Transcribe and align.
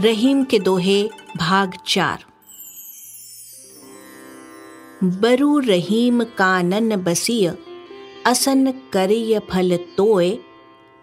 रहीम 0.00 0.42
के 0.44 0.58
दोहे, 0.58 1.02
भाग 1.36 1.72
चार। 1.86 2.24
बरु 5.04 5.58
रहीम 5.58 6.22
कानन 6.38 6.96
बसिय, 6.96 7.52
असन 8.26 8.72
करिय 8.92 9.38
फल 9.50 9.76
तोय 9.96 10.30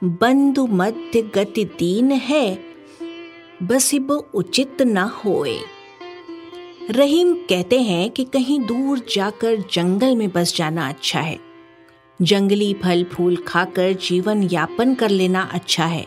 बंधु 0.02 0.66
मध्य 0.68 1.22
गति 1.36 1.66
दीन 1.80 2.12
है, 2.12 2.46
बसिब 3.64 4.12
उचित 4.12 4.82
न 4.82 4.98
होए। 4.98 5.58
रहीम 6.92 7.34
कहते 7.50 7.82
हैं 7.82 8.10
कि 8.10 8.24
कहीं 8.24 8.60
दूर 8.60 9.06
जाकर 9.12 9.56
जंगल 9.72 10.16
में 10.16 10.30
बस 10.32 10.56
जाना 10.56 10.90
अच्छा 10.90 11.20
है। 11.20 11.40
जंगली 12.20 12.74
फल 12.74 13.04
फूल 13.04 13.36
खाकर 13.38 13.94
जीवन 14.02 14.44
यापन 14.44 14.96
कर 14.96 15.10
लेना 15.10 15.50
अच्छा 15.54 15.86
है, 15.86 16.06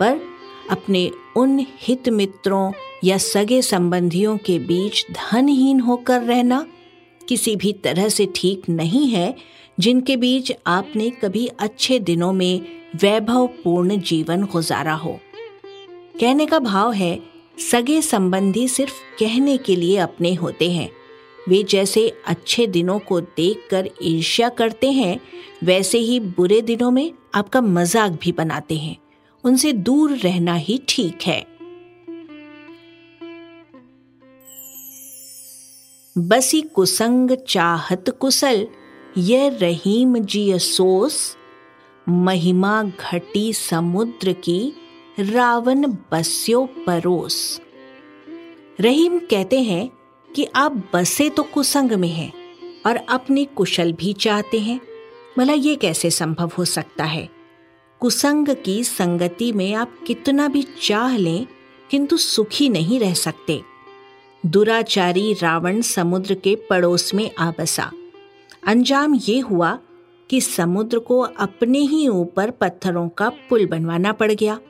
पर 0.00 0.35
अपने 0.70 1.10
उन 1.36 1.64
हित 1.80 2.08
मित्रों 2.08 2.72
या 3.04 3.18
सगे 3.18 3.60
संबंधियों 3.62 4.36
के 4.36 4.58
बीच 4.58 5.04
धनहीन 5.12 5.80
होकर 5.80 6.22
रहना 6.22 6.66
किसी 7.28 7.56
भी 7.56 7.72
तरह 7.72 8.08
से 8.08 8.28
ठीक 8.34 8.68
नहीं 8.68 9.08
है, 9.08 9.34
जिनके 9.80 10.16
बीच 10.16 10.52
आपने 10.66 11.10
कभी 11.10 11.46
अच्छे 11.46 11.98
दिनों 11.98 12.32
में 12.32 12.60
वैभवपूर्ण 13.02 13.98
जीवन 14.00 14.42
गुजारा 14.42 14.94
हो। 14.94 15.18
कहने 16.20 16.46
का 16.46 16.58
भाव 16.58 16.92
है, 16.92 17.18
सगे 17.70 18.02
संबंधी 18.02 18.68
सिर्फ़ 18.68 18.94
कहने 19.18 19.56
के 19.56 19.76
लिए 19.76 19.96
अपने 19.96 20.34
होते 20.34 20.70
हैं। 20.70 20.90
वे 21.48 21.62
जैसे 21.62 22.08
अच्छे 22.26 22.66
दिनों 22.66 22.98
को 22.98 23.20
देखकर 23.20 23.88
ईर्ष्या 24.02 24.48
करते 24.48 24.90
हैं, 24.90 25.20
वैसे 25.64 25.98
ही 25.98 26.20
बुरे 26.20 26.60
दिनों 26.60 26.90
में 26.90 27.12
आपका 27.34 27.60
मज़ाक 27.60 28.12
भी 28.12 28.32
बनाते 28.32 28.76
हैं। 28.76 28.96
उनसे 29.44 29.72
दूर 29.72 30.16
रहना 30.16 30.54
ही 30.54 30.80
ठीक 30.88 31.22
है। 31.22 31.44
बसी 36.16 36.60
कुसंग 36.62 37.36
चाहत 37.48 38.10
कुशल 38.10 38.66
यह 39.18 39.58
रहीम 39.62 40.18
जी 40.18 40.58
सोस 40.58 41.36
महिमा 42.06 42.82
घटी 42.82 43.52
समुद्र 43.52 44.32
की, 44.32 44.72
रावण 45.20 45.86
बस्यो 46.12 46.64
परोस। 46.86 47.60
रहीम 48.80 49.18
कहते 49.20 49.60
हैं 49.60 49.88
कि 50.30 50.46
आप 50.56 50.82
बसे 50.94 51.28
तो 51.30 51.42
कुसंग 51.44 51.92
में 51.92 52.08
हैं 52.08 52.32
और 52.86 52.96
अपने 52.96 53.44
कुशल 53.44 53.92
भी 53.92 54.12
चाहते 54.12 54.60
हैं, 54.60 54.80
भला 55.38 55.52
ये 55.52 55.74
कैसे 55.76 56.10
संभव 56.10 56.50
हो 56.58 56.64
सकता 56.64 57.04
है? 57.04 57.28
कुसंग 58.00 58.48
की 58.64 58.84
संगति 58.84 59.52
में 59.52 59.74
आप 59.74 59.94
कितना 60.06 60.48
भी 60.48 60.62
चाह 60.62 61.16
लें, 61.16 61.46
किंतु 61.90 62.16
सुखी 62.16 62.68
नहीं 62.68 63.00
रह 63.00 63.14
सकते। 63.14 63.60
दुराचारी 64.46 65.32
रावण 65.32 65.80
समुद्र 65.80 66.34
के 66.34 66.54
पड़ोस 66.70 67.14
में 67.14 67.30
आ 67.38 67.52
बसा। 67.58 67.90
अंजाम 68.66 69.14
ये 69.14 69.38
हुआ 69.40 69.78
कि 70.30 70.40
समुद्र 70.40 70.98
को 70.98 71.20
अपने 71.20 71.78
ही 71.78 72.08
ऊपर 72.08 72.50
पत्थरों 72.50 73.08
का 73.08 73.28
पुल 73.28 73.66
बनवाना 73.66 74.12
पड़ 74.12 74.32
गया। 74.32 74.60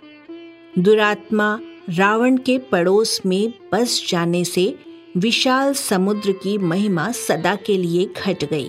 दुरात्मा 0.79 1.61
रावण 1.91 2.37
के 2.37 2.59
पड़ोस 2.59 3.21
में 3.27 3.53
बस 3.73 4.07
जाने 4.09 4.45
से 4.45 4.79
विशाल 5.17 5.73
समुद्र 5.75 6.33
की 6.33 6.59
महिमा 6.59 7.13
सदा 7.13 7.55
के 7.57 7.77
लिए 7.77 8.07
घट 8.07 8.45
गई। 8.45 8.69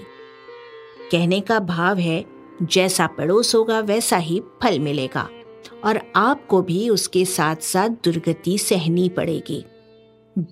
कहने 1.11 1.39
का 1.39 1.59
भाव 1.59 1.97
है 1.97 2.37
जैसा 2.61 3.08
पड़ोस 3.08 3.55
होगा, 3.55 3.80
वैसा 3.80 4.17
ही 4.17 4.41
फल 4.63 4.80
मिलेगा 4.80 5.30
और 5.86 6.02
आपको 6.16 6.61
भी 6.61 6.89
उसके 6.89 7.25
साथ 7.25 7.55
साथ 7.55 7.89
दुर्गति 7.89 8.58
सहनी 8.58 9.09
पड़ेगी। 9.09 9.66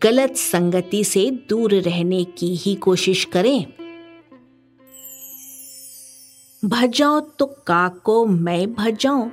गलत 0.03 0.35
संगति 0.35 1.03
से 1.03 1.31
दूर 1.49 1.73
रहने 1.73 2.23
की 2.23 2.55
ही 2.55 2.75
कोशिश 2.75 3.25
करें। 3.25 3.65
भजाओ 6.65 7.19
तो 7.19 7.45
काको, 7.45 8.25
मैं 8.25 8.73
भजाऊं, 8.73 9.29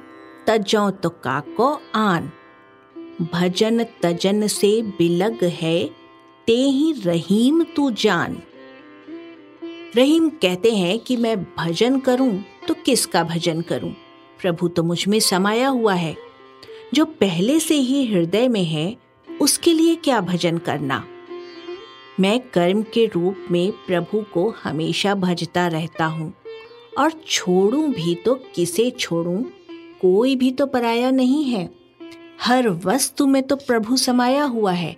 तजाओ 0.48 0.90
तो 0.90 1.08
काको 1.08 1.80
आन। 1.94 2.30
भजन 3.32 3.84
तजन 4.02 4.46
से 4.46 4.82
बिलग 4.82 5.44
है 5.44 5.90
ते 6.46 6.56
ही 6.56 6.92
रहीम 6.92 7.62
तू 7.62 7.90
जान। 7.90 8.42
रहीम 9.96 10.28
कहते 10.28 10.72
हैं 10.72 10.98
कि 10.98 11.16
मैं 11.16 11.44
भजन 11.44 12.00
करूँ 12.00 12.44
तो 12.68 12.74
किसका 12.74 13.24
भजन 13.24 13.60
करूँ? 13.60 13.92
प्रभु 14.40 14.68
तो 14.68 14.82
मुझमें 14.82 15.20
समाया 15.20 15.68
हुआ 15.68 15.94
है। 15.94 16.16
जो 16.94 17.04
पहले 17.04 17.60
से 17.60 17.74
ही 17.74 18.06
हृदय 18.06 18.48
में 18.48 18.64
है, 18.64 18.96
उसके 19.40 19.72
लिए 19.72 19.94
क्या 19.94 20.20
भजन 20.20 20.58
करना? 20.58 21.04
मैं 22.20 22.40
कर्म 22.40 22.82
के 22.82 23.06
रूप 23.06 23.46
में 23.50 23.72
प्रभु 23.72 24.24
को 24.34 24.54
हमेशा 24.64 25.14
भजता 25.14 25.66
रहता 25.66 26.04
हूँ। 26.04 26.34
और 26.98 27.12
छोड़ूं 27.28 27.92
भी 27.92 28.14
तो 28.14 28.34
किसे 28.34 28.90
छोड़ूं? 28.90 29.42
कोई 30.00 30.36
भी 30.36 30.50
तो 30.50 30.66
पराया 30.66 31.10
नहीं 31.10 31.44
है। 31.44 31.70
हर 32.40 32.68
वस्तु 32.68 33.26
में 33.26 33.42
तो 33.42 33.56
प्रभु 33.56 33.96
समाया 33.96 34.44
हुआ 34.44 34.72
है। 34.72 34.96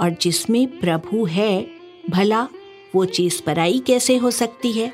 और 0.00 0.10
जिसमें 0.10 0.80
प्रभु 0.80 1.24
है, 1.24 1.66
भला 2.10 2.48
वो 2.94 3.04
चीज़ 3.04 3.42
पराई 3.42 3.82
कैसे 3.86 4.16
हो 4.16 4.30
सकती 4.30 4.72
है? 4.72 4.92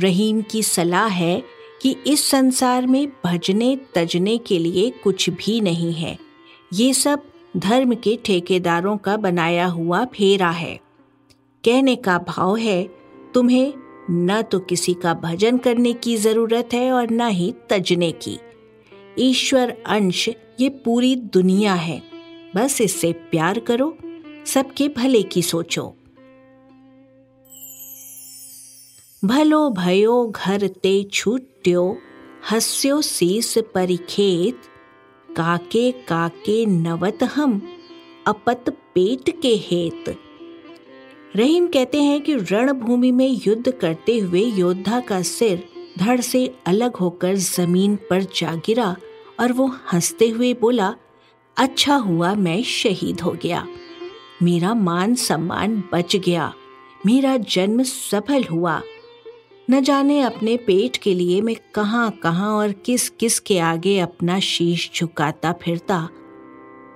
रहीम 0.00 0.42
की 0.42 0.62
सलाह 0.62 1.06
है 1.06 1.42
कि 1.82 1.96
इस 2.06 2.24
संसार 2.24 2.86
में 2.86 3.08
भजने, 3.26 3.78
तजने 3.94 4.38
के 4.38 4.58
लिए 4.58 4.90
कुछ 4.90 5.30
भी 5.30 5.60
नहीं 5.60 5.92
है। 5.92 6.18
ये 6.72 6.94
सब 6.94 7.22
धर्म 7.56 7.94
के 7.94 8.18
ठेकेदारों 8.24 8.96
का 8.96 9.16
बनाया 9.16 9.66
हुआ 9.66 10.04
फेरा 10.04 10.50
है। 10.50 10.80
कहने 11.64 11.96
का 11.96 12.18
भाव 12.18 12.56
है, 12.56 12.90
तुम्हें 13.34 13.74
न 14.10 14.42
तो 14.42 14.58
किसी 14.58 14.94
का 14.94 15.14
भजन 15.14 15.58
करने 15.58 15.92
की 15.92 16.16
ज़रूरत 16.16 16.68
है 16.72 16.92
और 16.92 17.10
न 17.10 17.28
ही 17.28 17.54
तजने 17.70 18.12
की। 18.12 18.38
ईश्वर 19.18 19.76
अंश, 19.86 20.28
ये 20.60 20.68
पूरी 20.68 21.16
दुनिया 21.16 21.74
है। 21.74 22.02
बस 22.56 22.80
इससे 22.80 23.12
प्यार 23.12 23.58
करो, 23.58 23.98
सबके 24.46 24.88
भले 24.88 25.22
की 25.22 25.42
सोचो। 25.42 25.97
भलो 29.24 29.70
भयो 29.70 30.26
घर 30.26 30.66
ते 30.66 31.04
छूट्यो, 31.12 31.98
हस्यो 32.50 33.02
शीस 33.02 33.58
परिखेत, 33.58 34.60
काके 35.36 35.92
काके 35.92 36.66
नवत 36.66 37.18
हम, 37.22 37.62
अपत 38.26 38.64
पेट 38.68 39.42
के 39.42 39.56
हेत। 39.56 40.04
रहीम 41.36 41.66
कहते 41.66 42.02
हैं 42.02 42.20
कि 42.20 42.34
रणभूमि 42.34 43.10
में 43.10 43.40
युद्ध 43.46 43.70
करते 43.70 44.18
हुए 44.18 44.40
योद्धा 44.40 45.00
का 45.00 45.22
सिर 45.22 45.68
धड़ 45.98 46.20
से 46.20 46.54
अलग 46.66 46.96
होकर 46.96 47.34
ज़मीन 47.34 47.96
पर 47.96 48.22
जा 48.22 48.54
गिरा 48.54 48.96
और 49.40 49.52
वो 49.52 49.76
हँसते 49.92 50.28
हुए 50.28 50.54
बोला 50.54 50.94
अच्छा 51.58 51.96
हुआ 51.96 52.34
मैं 52.34 52.62
शहीद 52.62 53.20
हो 53.20 53.36
गया। 53.42 53.66
मेरा 54.42 54.74
मान 54.74 55.14
सम्मान 55.14 55.82
बच 55.92 56.16
गया। 56.16 56.54
मेरा 57.06 57.36
जन्म 57.36 57.82
सफल 57.82 58.44
हुआ। 58.44 58.82
न 59.70 59.80
जाने 59.80 60.20
अपने 60.20 60.56
पेट 60.56 60.96
के 60.96 61.14
लिए 61.14 61.40
मैं 61.40 61.56
कहाँ 61.74 62.10
कहाँ 62.10 62.56
और 62.56 62.72
किस 62.72 63.08
किस 63.10 63.40
के 63.40 63.58
आगे 63.58 63.98
अपना 63.98 64.40
शीश 64.40 64.90
झुकाता 64.94 65.52
फिरता। 65.52 66.08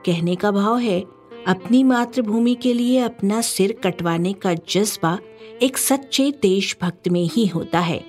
कहने 0.07 0.37
का 0.37 0.51
भाव 0.51 0.79
है, 0.79 1.01
अपनी 1.47 1.83
मातृभूमि 1.85 2.55
के 2.55 2.73
लिए 2.73 2.99
अपना 2.99 3.41
सिर 3.41 3.73
कटवाने 3.85 4.33
का 4.33 4.55
जज्बा 4.55 5.19
एक 5.63 5.79
सच्चे 5.79 6.31
देशभक्त 6.43 7.09
में 7.09 7.29
ही 7.33 7.47
होता 7.47 7.81
है। 7.81 8.05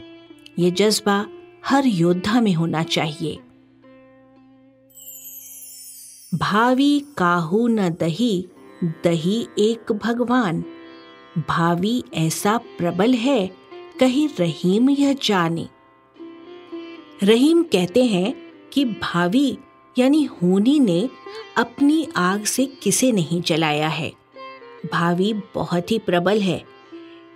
ये 0.59 0.72
जज्बा 0.72 1.25
हर 1.66 1.85
योद्धा 1.85 2.41
में 2.41 2.53
होना 2.53 2.84
चाहिए। 2.84 3.40
भावी 6.35 6.99
काहू 7.17 7.67
न 7.67 7.90
दही 7.90 8.47
दही 8.84 9.47
एक 9.59 9.91
भगवान। 9.91 10.64
भावी 11.49 12.03
ऐसा 12.14 12.58
प्रबल 12.58 13.14
है 13.14 13.62
कहीं 13.99 14.29
रहीम 14.40 14.90
यह 14.90 15.13
जाने। 15.23 15.67
रहीम 17.23 17.63
कहते 17.63 18.03
हैं 18.03 18.35
कि 18.73 18.85
भावी 18.85 19.57
यानी 19.97 20.23
होनी 20.23 20.79
ने 20.79 21.09
अपनी 21.57 22.07
आग 22.16 22.43
से 22.43 22.66
किसे 22.66 23.11
नहीं 23.11 23.41
जलाया 23.41 23.87
है। 23.87 24.13
भावी 24.91 25.34
बहुत 25.34 25.91
ही 25.91 25.99
प्रबल 25.99 26.40
है। 26.40 26.63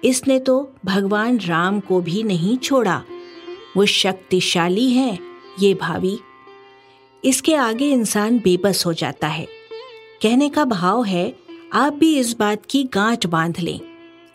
इसने 0.03 0.39
तो 0.39 0.73
भगवान 0.85 1.39
राम 1.39 1.79
को 1.79 2.01
भी 2.01 2.23
नहीं 2.23 2.57
छोड़ा। 2.57 3.03
वो 3.77 3.85
शक्तिशाली 3.85 4.91
है, 4.91 5.19
ये 5.59 5.73
भावी। 5.73 6.19
इसके 7.25 7.55
आगे 7.55 7.91
इंसान 7.91 8.39
बेबस 8.39 8.85
हो 8.85 8.93
जाता 8.93 9.27
है। 9.27 9.47
कहने 10.21 10.49
का 10.49 10.65
भाव 10.65 11.03
है, 11.03 11.35
आप 11.73 11.93
भी 11.93 12.19
इस 12.19 12.37
बात 12.37 12.65
की 12.69 12.83
गांठ 12.83 13.25
बाँध 13.25 13.59
लें। 13.59 13.79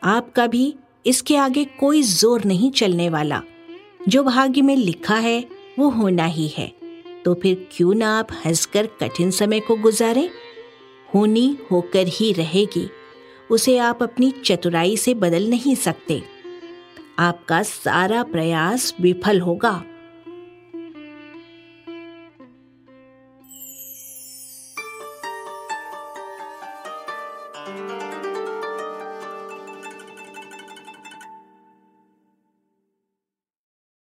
आपका 0.04 0.46
भी 0.46 0.74
इसके 1.06 1.36
आगे 1.36 1.64
कोई 1.64 2.02
ज़ोर 2.02 2.44
नहीं 2.44 2.70
चलने 2.70 3.08
वाला। 3.08 3.42
जो 4.08 4.24
भाग्य 4.24 4.62
में 4.62 4.76
लिखा 4.76 5.14
है, 5.14 5.48
वो 5.78 5.88
होना 5.88 6.24
ही 6.24 6.48
है। 6.48 6.74
तो 7.24 7.34
फिर 7.34 7.68
क्यों 7.72 7.94
ना 7.94 8.18
आप 8.18 8.28
हंसकर 8.46 8.86
कठिन 8.86 9.30
समय 9.30 9.60
को 9.60 9.76
गुजारें? 9.76 10.30
होनी 11.14 11.58
होकर 11.70 12.06
ही 12.06 12.32
रहेगी। 12.32 12.90
उसे 13.50 13.78
आप 13.78 14.02
अपनी 14.02 14.30
चतुराई 14.30 14.96
से 14.96 15.14
बदल 15.14 15.50
नहीं 15.50 15.74
सकते। 15.74 16.22
आपका 17.18 17.62
सारा 17.62 18.22
प्रयास 18.22 18.94
विफल 19.00 19.40
होगा। 19.40 19.84